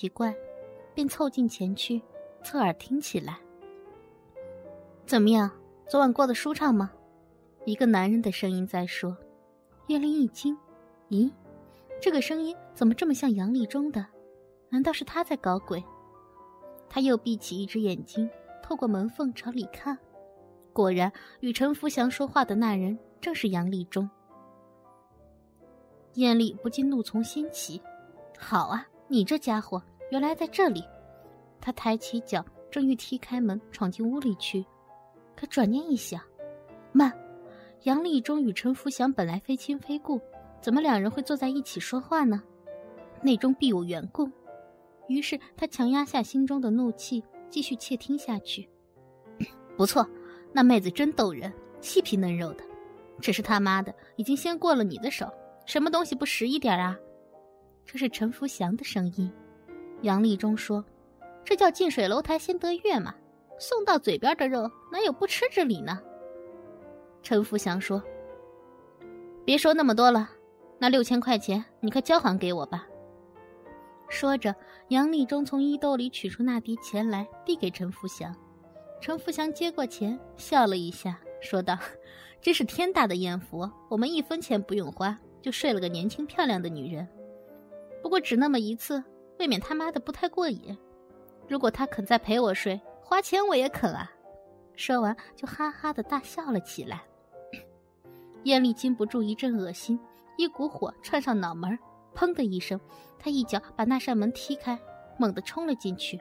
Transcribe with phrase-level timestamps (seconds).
[0.00, 0.34] 奇怪，
[0.94, 2.00] 便凑近前去，
[2.42, 3.38] 侧耳听起来。
[5.04, 5.50] 怎么样，
[5.86, 6.90] 昨晚过得舒畅吗？
[7.66, 9.14] 一个男人的声音在说。
[9.88, 10.56] 叶灵一惊，
[11.10, 11.30] 咦，
[12.00, 14.06] 这个声音怎么这么像杨立忠的？
[14.70, 15.84] 难道是他在搞鬼？
[16.88, 18.26] 他又闭起一只眼睛，
[18.62, 19.98] 透过门缝朝里看，
[20.72, 24.08] 果然与陈福祥说话的那人正是杨立忠。
[26.14, 27.78] 艳丽不禁怒从心起，
[28.38, 30.84] 好啊，你这家伙原来在这里！
[31.60, 34.64] 他抬起脚，正欲踢开门闯进屋里去，
[35.36, 36.20] 可转念一想，
[36.92, 37.12] 慢。
[37.84, 40.20] 杨立忠与陈福祥本来非亲非故，
[40.60, 42.42] 怎么两人会坐在一起说话呢？
[43.22, 44.28] 内中必有缘故。
[45.08, 48.68] 于是他强压下心中的怒气，继续窃听下去。
[49.78, 50.06] 不错，
[50.52, 52.64] 那妹子真逗人，细皮嫩肉的。
[53.20, 55.30] 只是他妈的，已经先过了你的手，
[55.66, 56.98] 什么东西不实一点啊？
[57.84, 59.30] 这是陈福祥的声音。
[60.02, 60.84] 杨立忠说
[61.44, 63.14] ：“这叫近水楼台先得月嘛，
[63.58, 66.00] 送到嘴边的肉，哪有不吃之理呢？”
[67.22, 68.02] 陈福祥说
[69.44, 70.30] ：“别说那么多了，
[70.78, 72.86] 那六千块钱你快交还给我吧。”
[74.08, 74.54] 说着，
[74.88, 78.34] 杨立忠从衣兜里取出那叠钱来，递给陈福祥。
[79.00, 81.78] 陈福祥接过钱，笑了一下，说道
[82.40, 87.06] ：“真是天大的艳福，我们一分钱不用花，就睡了个年轻漂亮的女人。
[88.02, 89.02] 不过只那么一次，
[89.40, 90.76] 未免他妈的不太过瘾。
[91.48, 94.12] 如果他肯再陪我睡，花钱我也肯啊。”
[94.76, 97.02] 说完，就哈哈的大笑了起来。
[98.44, 99.98] 艳丽禁不住一阵恶心，
[100.36, 101.76] 一股火窜上脑门
[102.14, 102.78] 砰的一声，
[103.18, 104.78] 她一脚把那扇门踢开，
[105.18, 106.20] 猛地冲了进去，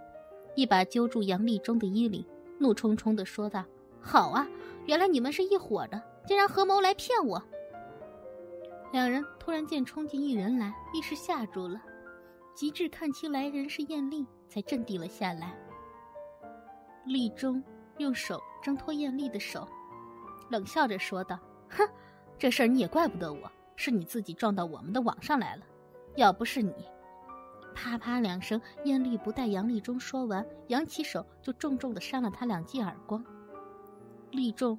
[0.56, 2.26] 一把揪住杨立忠的衣领，
[2.58, 3.64] 怒冲冲的说道
[4.00, 4.48] ：“好啊，
[4.86, 7.42] 原来你们是一伙的，竟然合谋来骗我！”
[8.92, 11.82] 两人突然见冲进一人来，一时吓住了，
[12.60, 15.58] 极致看清来人是艳丽，才镇定了下来。
[17.06, 17.64] 立中
[18.00, 19.66] 用手挣脱艳丽的手，
[20.50, 21.40] 冷笑着说道
[21.72, 21.88] ：“哼。”
[22.38, 25.64] 这事儿你也怪不得我，是你自己撞到我们的网上来了。
[26.18, 26.74] 要不是你，
[27.74, 33.24] 啪啪两声，艳丽不待杨立忠说完，扬起手就重重的扇了他两记耳光。
[34.32, 34.78] 立中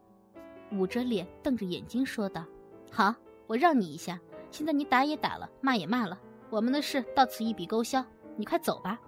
[0.73, 2.45] 捂着脸，瞪着眼睛说道
[2.93, 3.15] ：“好，
[3.47, 4.21] 我让你一下。
[4.51, 8.05] 现在你打也打了，骂也骂了，我们的事到此一笔勾销。
[8.37, 9.01] 你快走吧。”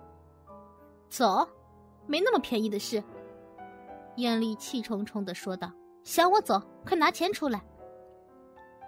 [1.09, 1.49] 走，
[2.07, 3.03] 没那么便宜的事。
[4.17, 5.73] 艳丽气冲冲的说道
[6.05, 7.65] ：“想我走，快拿钱出来。”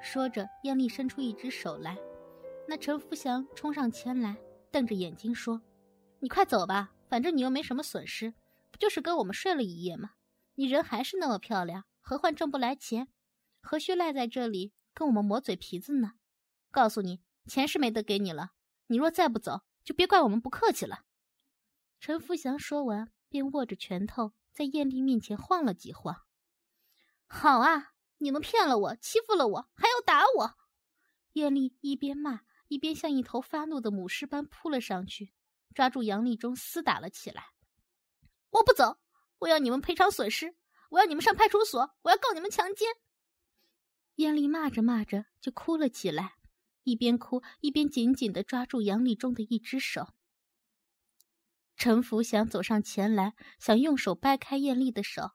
[0.02, 1.98] 说着，艳丽伸出一只手来，
[2.68, 4.36] 那陈福祥冲上前来，
[4.70, 5.60] 瞪着眼睛说
[6.20, 8.34] ：“你快走吧，反正你又没什么损失，
[8.70, 10.10] 不就是跟我们睡了一夜吗？
[10.56, 13.08] 你人还是那么漂亮，何患挣不来钱？
[13.62, 16.12] 何须赖在这里跟我们磨嘴皮子呢？
[16.70, 18.52] 告诉你，钱是没得给你了。
[18.86, 21.04] 你若再不走，就别怪我们不客气了。”
[22.00, 26.22] 陈福祥说完，便握着拳头在艳丽面前晃了几晃。
[27.26, 30.54] “好啊。”你们骗了我，欺负了我，还要打我！
[31.32, 35.34] 艳丽一边骂，一边像一头发怒的母狮般扑了上去，
[35.74, 37.48] 抓住杨立忠厮打了起来。
[38.50, 38.98] 我不走，
[39.40, 40.54] 我要你们赔偿损失，
[40.90, 42.88] 我要你们上派出所，我要告你们强奸！
[44.14, 46.36] 艳丽骂着骂着就哭了起来，
[46.84, 50.14] 一边哭一边紧紧的抓住杨立忠的一只手。
[51.76, 55.32] 陈福祥走上前来，想用手掰开艳丽的手。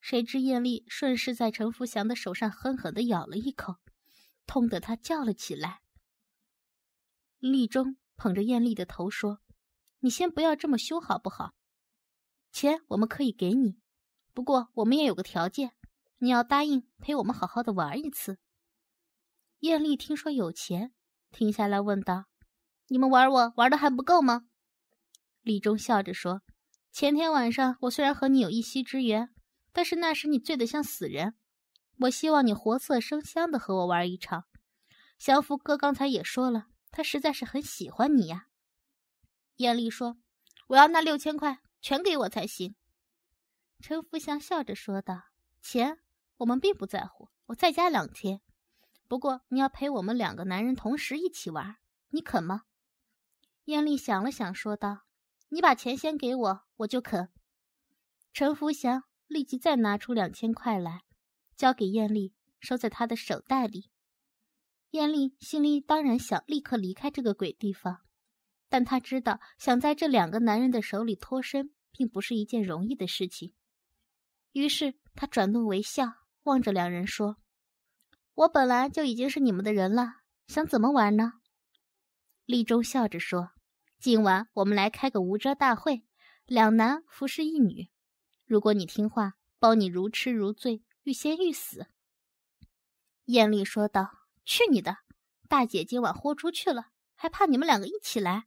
[0.00, 3.76] 谁知艳丽顺势在陈福祥的手上狠狠地咬了一口，
[4.46, 5.80] 痛得他叫了起来。
[7.38, 9.40] 立中捧着艳丽的头说
[10.00, 11.54] ：“你先不要这么凶好不好？
[12.52, 13.78] 钱我们可以给你，
[14.32, 15.72] 不过我们也有个条件，
[16.18, 18.38] 你要答应陪我们好好的玩一次。”
[19.64, 20.92] 艳丽听说有钱，
[21.30, 22.26] 停下来问道
[22.88, 24.42] ：“你们玩我玩的还不够吗？”
[25.40, 26.42] 李忠笑着说
[26.92, 29.30] ：“前天晚上我虽然和你有一席之缘。”
[29.72, 31.34] 但是那时你醉得像死人，
[32.00, 34.44] 我希望你活色生香的和我玩一场。
[35.18, 38.48] 祥福哥刚才也说了，他实在是很喜欢你呀。
[39.56, 40.18] 艳丽说
[40.68, 42.76] ：“我要那六千块，全给我才行。”
[43.80, 45.22] 陈福祥笑着说道
[45.62, 45.98] ：“钱
[46.36, 48.42] 我们并不在乎，我再加两千。
[49.08, 51.76] 不过你要陪我们两个男人同时一起玩，
[52.10, 52.62] 你肯吗？”
[53.66, 55.02] 艳丽想了想，说道
[55.50, 57.30] ：“你把钱先给我，我就肯。”
[58.32, 59.04] 陈福祥。
[59.26, 61.02] 立即再拿出两千块来，
[61.56, 63.90] 交给艳丽，收在他的手袋里。
[64.90, 68.02] 艳丽心里当然想立刻离开这个鬼地方，
[68.68, 73.54] 但她知道想在这两个男人的手里脱身，并不是一件容易的事情。
[74.52, 76.04] 于是她转怒为笑，
[76.42, 77.38] 望着两人说
[78.34, 80.16] ：“我本来就已经是你们的人了，
[80.46, 81.34] 想怎么玩呢？”
[82.46, 83.50] 立中笑着说
[83.98, 86.04] ：“今晚我们来开个无遮大会，
[86.46, 87.88] 两男服侍一女。
[88.44, 91.86] 如果你听话，包你如痴如醉，欲仙欲死。”
[93.26, 94.10] 艳丽说道
[94.44, 94.98] ：“去你的！
[95.48, 98.46] 大姐今晚豁出去了，还怕你们两个一起来？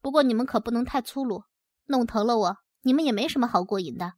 [0.00, 1.44] 不过你们可不能太粗鲁，
[1.86, 4.14] 弄疼了我，你们也没什么好过瘾的。”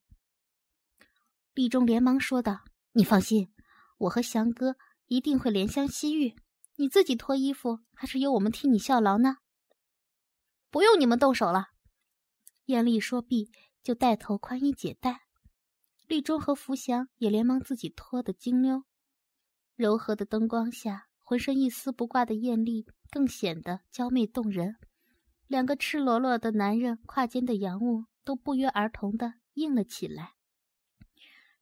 [1.55, 2.61] 立中连忙说道
[2.93, 3.53] ：“你放心，
[3.99, 4.77] 我和祥哥
[5.11, 6.37] 一定会怜香惜玉。
[6.77, 9.39] 你自己脱衣服，还是由我们替你效劳呢？
[10.71, 11.71] 不用你们动手了。”
[12.67, 13.51] 艳丽说毕，
[13.83, 15.23] 就带头宽衣解带。
[16.07, 18.85] 立中和福祥也连忙自己脱得精溜。
[19.75, 24.77] 柔和的灯光下，浑身一丝不挂的艳丽更显得娇媚动人。
[25.49, 30.35] 两个赤裸裸的男人胯间的阳物都不约而同的硬了起来。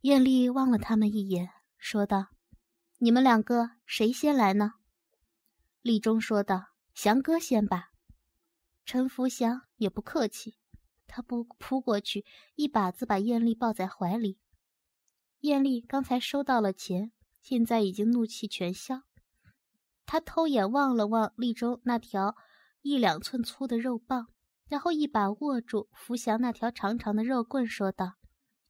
[0.03, 1.49] 艳丽望了他们一眼，
[1.79, 2.27] 说道
[2.99, 4.75] ：“你们两个谁先来呢？”
[5.83, 7.93] 立中说道：“祥哥先吧。”
[8.85, 10.57] 陈福祥也不客气，
[11.07, 12.25] 他扑扑过去，
[12.55, 14.39] 一把子把艳丽抱在怀里。
[15.41, 17.13] 艳丽刚才收到了钱。
[17.41, 19.05] 现在已经怒气全消，
[20.05, 22.37] 他偷眼望了望立中那条
[22.83, 24.27] 一两寸粗的肉棒，
[24.67, 28.17] 然后一把握住福祥那条长长的肉棍，说道：“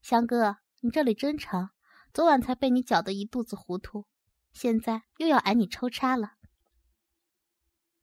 [0.00, 1.70] 祥哥，你这里真长，
[2.12, 4.06] 昨晚才被你搅得一肚子糊涂，
[4.52, 6.32] 现在又要挨你抽插了。”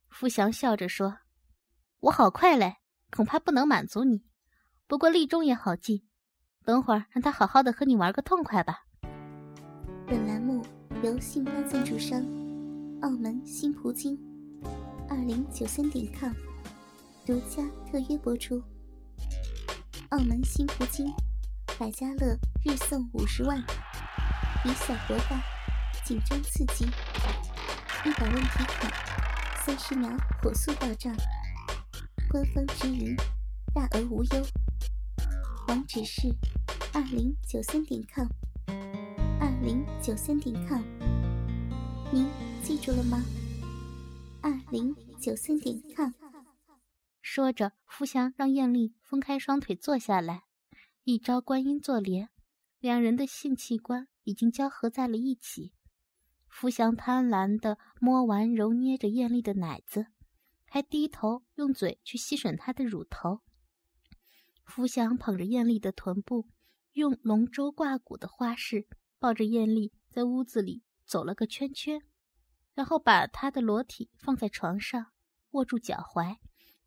[0.09, 1.19] 福祥笑着说
[2.01, 2.77] ：“我好快嘞，
[3.11, 4.25] 恐怕不能满足你。
[4.87, 6.07] 不过立中也好进，
[6.63, 8.85] 等会儿让他好好的和你玩个痛快吧。”
[10.07, 10.65] 本栏目
[11.03, 12.21] 由信发赞助商
[13.01, 14.15] 澳门新葡京
[15.09, 16.31] 二零九三点 com
[17.25, 18.61] 独家特约播出。
[20.09, 21.11] 澳门新葡京
[21.79, 23.59] 百家乐日送五十万，
[24.63, 25.41] 以小博大，
[26.05, 28.87] 紧张刺激，一百问题卡，
[29.65, 30.07] 三十秒
[30.39, 31.11] 火速到账，
[32.29, 33.15] 官方直营，
[33.73, 34.45] 大额无忧。
[35.67, 36.27] 网址是
[36.93, 38.27] 二零九三点 com
[39.39, 39.49] 二。
[39.63, 40.83] 零九三点 com，
[42.11, 42.29] 您
[42.61, 43.23] 记住了吗？
[44.43, 46.11] 二零九三点 com。
[47.23, 50.43] 说着，福祥让艳丽分开双腿坐下来，
[51.03, 52.29] 一招观音坐莲，
[52.79, 55.71] 两人的性器官已经交合在了一起。
[56.57, 60.07] 福祥贪婪地摸完揉捏着艳丽的奶子，
[60.69, 63.41] 还低头用嘴去吸吮她的乳头。
[64.63, 66.47] 福祥捧着艳丽的臀部，
[66.93, 68.87] 用龙舟挂鼓的花式。
[69.19, 72.01] 抱着艳丽在屋子里走了个圈圈，
[72.73, 75.07] 然后把她的裸体放在床上，
[75.51, 76.37] 握住脚踝，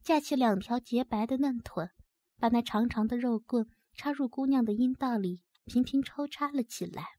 [0.03, 1.91] 架起两条洁白的嫩臀，
[2.38, 7.18] 把那长长的肉棍插入姑娘的阴道里，频频抽插了起来。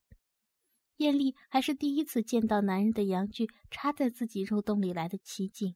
[0.99, 5.75] 艳丽还是第一次见到男人的阳具插在自己肉洞里来的奇景，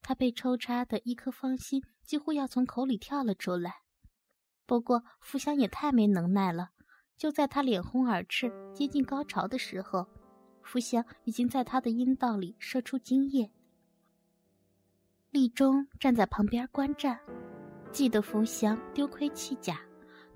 [0.00, 3.82] 她被抽插的一颗芳心几乎要从口里跳了出来。
[4.64, 6.70] 不过福香也太没能耐了。
[7.16, 10.06] 就在他脸红耳赤、接近高潮的时候，
[10.62, 13.50] 福祥已经在他的阴道里射出精液。
[15.30, 17.18] 立中站在旁边观战，
[17.90, 19.80] 记得福祥丢盔弃甲，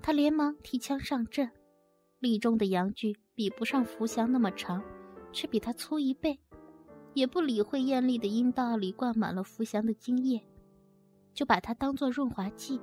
[0.03, 1.49] 他连忙提枪上阵。
[2.19, 4.83] 立中的阳具比不上福祥那么长，
[5.33, 6.39] 却比他粗一倍，
[7.15, 10.41] 也不理会艳丽的阴道里灌满了福祥的精液，
[11.35, 12.81] 就把它当做润滑剂。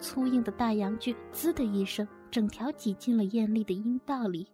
[0.00, 2.06] 粗硬的大阳具“滋”的一声。
[2.30, 4.46] 整条挤进了艳丽的阴道里。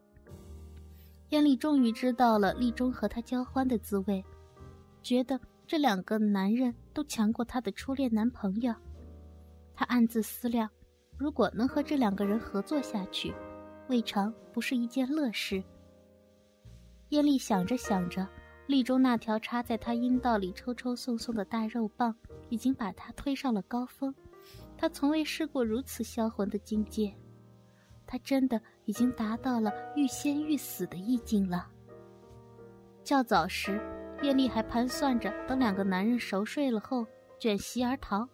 [1.30, 4.24] 艳丽终于知道了丽中和他交欢的滋味，
[5.02, 8.72] 觉得这两个男人都强过她的初恋男朋友。
[9.74, 10.70] 她暗自思量，
[11.18, 13.34] 如果能和这两个人合作下去，
[13.88, 15.62] 未尝不是一件乐事。
[17.10, 18.26] 艳丽想着想着，
[18.66, 22.14] 丽中那条插在她阴道里抽抽送送的大肉棒，
[22.48, 24.14] 已经把她推上了高峰。
[24.76, 27.14] 她从未试过如此销魂的境界。
[28.06, 31.66] 他真的已经达到了欲仙欲死的意境了。
[33.02, 33.80] 较早时，
[34.22, 37.06] 艳丽还盘算着等两个男人熟睡了后
[37.38, 38.28] 卷席而逃，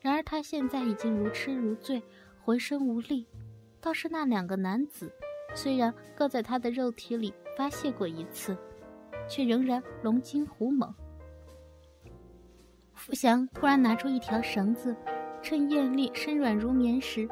[0.00, 2.02] 然而她现在已经如痴如醉，
[2.42, 3.26] 浑身无力。
[3.80, 5.12] 倒是那两个男子，
[5.54, 8.56] 虽然各在她的肉体里发泄过一次，
[9.28, 10.94] 却仍然龙精虎猛。
[12.94, 14.94] 福祥突然拿出一条绳子，
[15.42, 17.28] 趁艳丽身软如棉时。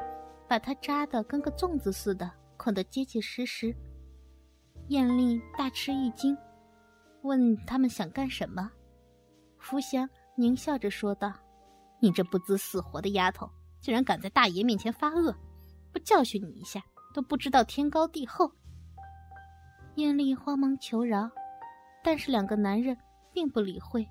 [0.47, 2.27] 把她扎得跟个粽子似的，
[2.57, 3.71] 捆得结结实实。
[4.87, 6.35] 艳丽大吃一惊，
[7.21, 8.71] 问他们想干什么。
[9.59, 11.31] 福祥狞笑着说道
[12.01, 13.47] ：“你这不知死活的丫头，
[13.79, 15.31] 竟然敢在大爷面前发恶！
[15.91, 18.51] 不教训你一下，都不知道天高地厚。”
[19.95, 21.29] 艳丽慌忙求饶，
[22.03, 22.97] 但是两个男人
[23.33, 24.07] 并不理会。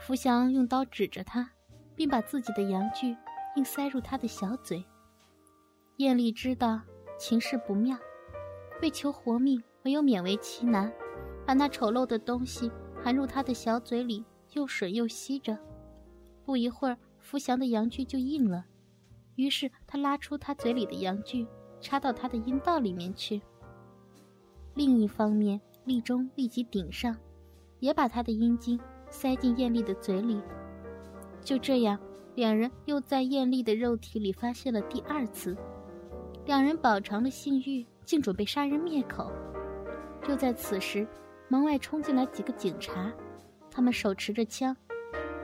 [0.00, 1.50] 福祥用刀指着他，
[1.94, 3.16] 并把自己的阳具
[3.56, 4.84] 硬塞入他的小嘴。
[5.96, 6.80] 艳丽知道
[7.18, 7.96] 情势不妙，
[8.80, 10.92] 为求活命，唯有勉为其难，
[11.44, 12.70] 把那丑陋的东西
[13.02, 15.58] 含入他的小嘴里，又吮又吸着。
[16.44, 18.64] 不一会儿，福祥的阳具就硬了，
[19.38, 21.46] 于是他拉出他嘴里的阳具，
[21.80, 23.40] 插到他的阴道里面去。
[24.74, 27.16] 另一方面，立中立即顶上，
[27.78, 28.78] 也把他的阴茎
[29.08, 30.42] 塞进艳丽的嘴里。
[31.40, 31.96] 就这样，
[32.34, 35.56] 两人又在艳丽的肉体里发现了第二次。
[36.44, 39.30] 两人饱尝了性欲，竟准备杀人灭口。
[40.26, 41.06] 就在此时，
[41.46, 43.12] 门外冲进来几个警察，
[43.70, 44.76] 他们手持着枪，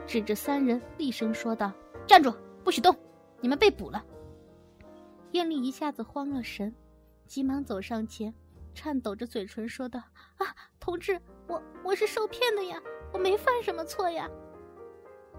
[0.05, 1.71] 指着三人，厉声说道
[2.05, 2.93] ：“站住，不许动！
[3.41, 4.03] 你们被捕了。”
[5.31, 6.73] 艳丽一下子慌了神，
[7.27, 8.33] 急忙走上前，
[8.73, 9.99] 颤抖着嘴唇说道
[10.37, 14.29] ：“啊，同志，我我是受骗的呀，我没犯什么错呀。”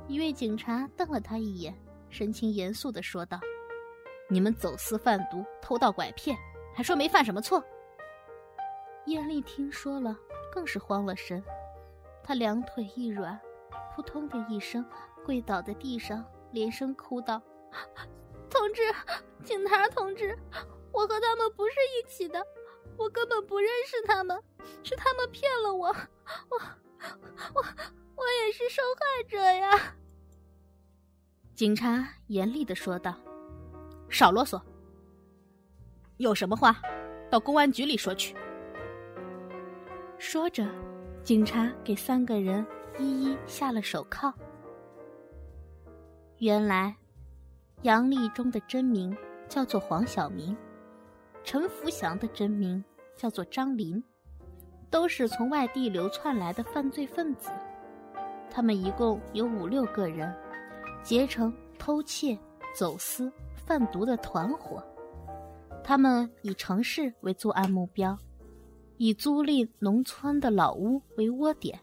[0.06, 1.74] 一位警察瞪了他一眼，
[2.10, 3.40] 神情严肃的说道。
[4.28, 6.36] 你们走私贩毒、偷盗拐骗，
[6.74, 7.62] 还说没犯什么错。
[9.06, 10.16] 艳丽听说了，
[10.52, 11.42] 更是慌了神，
[12.22, 13.38] 她两腿一软，
[13.94, 14.84] 扑通的一声
[15.24, 17.40] 跪倒在地上，连声哭道
[18.48, 18.82] ：“同志，
[19.44, 20.36] 警察同志，
[20.92, 22.44] 我和他们不是一起的，
[22.96, 24.42] 我根本不认识他们，
[24.82, 25.86] 是他们骗了我，
[26.48, 26.58] 我，
[27.54, 27.64] 我，
[28.16, 29.96] 我也是受害者呀。”
[31.54, 33.14] 警察严厉的说道。
[34.08, 34.62] 少啰嗦！
[36.18, 36.80] 有什么话，
[37.28, 38.36] 到公安局里说去。
[40.16, 40.64] 说着，
[41.24, 42.64] 警察给三个人
[42.98, 44.32] 一一下了手铐。
[46.38, 46.96] 原来，
[47.82, 49.14] 杨立忠的真名
[49.48, 50.56] 叫做黄晓明，
[51.44, 52.82] 陈福祥的真名
[53.14, 54.02] 叫做张林，
[54.90, 57.50] 都是从外地流窜来的犯罪分子。
[58.50, 60.34] 他们一共有五六个人，
[61.02, 62.38] 结成偷窃、
[62.74, 63.32] 走私。
[63.54, 64.80] 贩毒的团伙，
[65.82, 68.16] 他们以城市为作案目标，
[68.96, 71.76] 以租赁农村的老屋为窝点。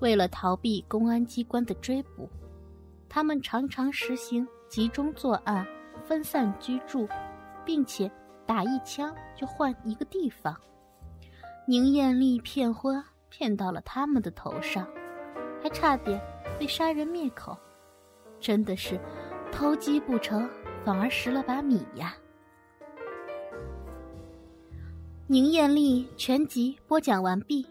[0.00, 2.26] 为了逃避公安机关的追捕，
[3.06, 5.64] 他们常常实行集中作案、
[6.04, 7.08] 分散居住，
[7.64, 8.10] 并且
[8.44, 10.52] 打一枪就换一个地方。
[11.64, 14.84] 宁艳丽骗婚骗到了他们的头上，
[15.62, 16.20] 还差点
[16.58, 17.56] 被杀人灭口，
[18.40, 18.98] 真的是
[19.52, 20.50] 偷鸡不成。
[20.84, 22.16] 反而蚀了把米呀！
[25.28, 27.64] 宁艳丽全集播讲完毕，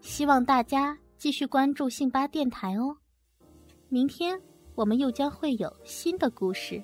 [0.00, 2.96] 希望大家继续关注信巴电台哦。
[3.90, 4.40] 明天
[4.78, 6.80] 我们又将会有新的故事，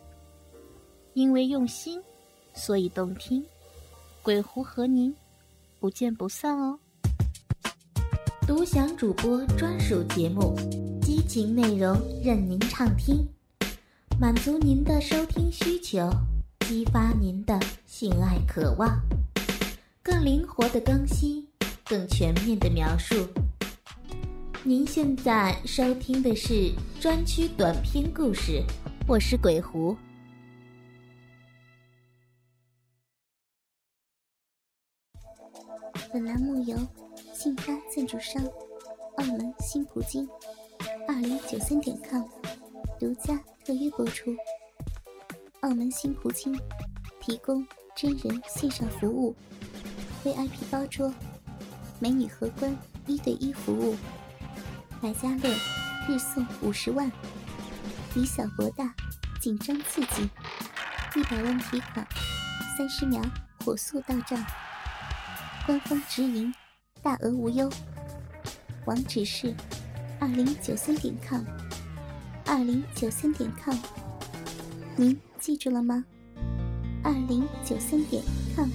[1.12, 2.02] 因为用心，
[2.52, 3.40] 所以动听。
[4.20, 5.14] 鬼狐和您
[5.78, 6.76] 不见不散哦！
[8.48, 10.56] 独享主播专属节目，
[11.02, 13.24] 激情内容任您畅听。
[14.18, 16.10] 满足您的收听需求，
[16.66, 19.00] 激发您的性爱渴望，
[20.02, 21.46] 更灵活的更新，
[21.84, 23.14] 更全面的描述。
[24.66, 28.64] 您现在收听的是专区短篇故事，
[29.06, 29.94] 我是鬼狐。
[36.10, 36.78] 本栏目由
[37.34, 38.42] 信发赞助商
[39.16, 40.26] 澳门新葡京
[41.06, 42.24] 二零九三点 com
[42.98, 43.38] 独家。
[43.66, 44.34] 特约播出，
[45.60, 46.58] 澳门新葡京
[47.20, 49.34] 提供真人线上服务
[50.22, 51.12] ，VIP 包桌，
[51.98, 52.74] 美女荷官
[53.06, 53.94] 一对一服务，
[55.04, 55.54] 百家乐
[56.08, 57.12] 日送五十万，
[58.14, 58.90] 以小博大，
[59.38, 60.30] 紧张刺激，
[61.14, 62.06] 一百万提款，
[62.74, 63.20] 三十秒
[63.62, 64.42] 火速到账，
[65.66, 66.54] 官方直营，
[67.02, 67.70] 大额无忧，
[68.86, 69.54] 网址是
[70.18, 71.44] 二零九三点 com。
[72.46, 73.76] 二零九三点 com，
[74.96, 76.02] 您记住了吗？
[77.02, 78.22] 二零九三点
[78.56, 78.70] com。